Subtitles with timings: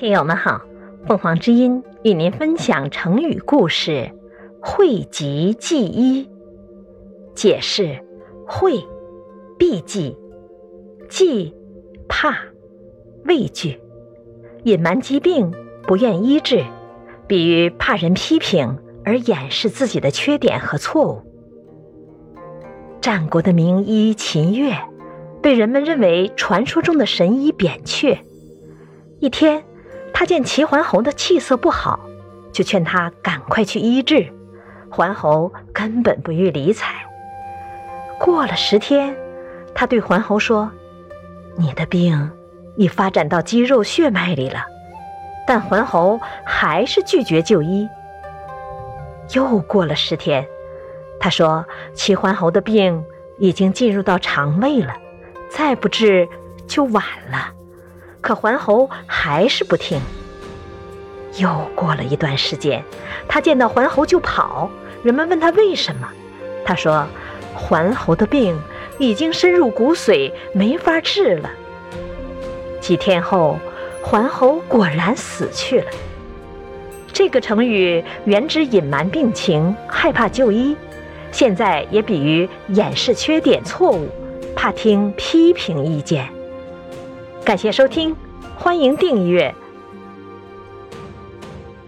[0.00, 0.62] 听友们好，
[1.06, 4.10] 凤凰之音与您分享成语故事
[4.58, 6.26] “讳疾忌医”。
[7.36, 8.02] 解释：
[8.46, 8.82] 讳，
[9.58, 10.16] 避忌；
[11.10, 11.54] 忌，
[12.08, 12.34] 怕，
[13.26, 13.78] 畏惧；
[14.64, 15.52] 隐瞒疾病，
[15.82, 16.64] 不愿医治，
[17.26, 21.20] 比喻怕人批评而掩饰自己的缺点和错误。
[23.02, 24.72] 战国的名医秦越，
[25.42, 28.18] 被人们认为传说中的神医扁鹊。
[29.18, 29.62] 一天。
[30.20, 31.98] 他见齐桓侯的气色不好，
[32.52, 34.30] 就劝他赶快去医治。
[34.90, 36.94] 桓侯根本不予理睬。
[38.18, 39.16] 过了十天，
[39.74, 40.70] 他对桓侯说
[41.56, 42.30] ：“你的病
[42.76, 44.66] 已发展到肌肉血脉里了。”
[45.48, 47.88] 但桓侯还是拒绝就医。
[49.32, 50.46] 又过了十天，
[51.18, 51.64] 他说
[51.96, 53.02] ：“齐桓侯的病
[53.38, 54.94] 已经进入到肠胃了，
[55.50, 56.28] 再不治
[56.66, 57.54] 就晚了。”
[58.22, 59.98] 可桓侯还是不听。
[61.36, 62.82] 又过了一段时间，
[63.28, 64.70] 他见到桓侯就跑。
[65.02, 66.08] 人们问他为什么，
[66.64, 67.06] 他说
[67.54, 68.58] ：“桓侯的病
[68.98, 71.50] 已经深入骨髓，没法治了。”
[72.80, 73.58] 几天后，
[74.02, 75.86] 桓侯果然死去了。
[77.12, 80.76] 这个成语原指隐瞒病情，害怕就医，
[81.32, 84.08] 现在也比喻掩饰缺点、错误，
[84.54, 86.28] 怕听批评意见。
[87.44, 88.14] 感谢收听，
[88.56, 89.54] 欢迎订阅。